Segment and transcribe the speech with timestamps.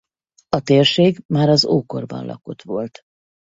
[0.49, 3.01] A térség már az ókorban lakott volt.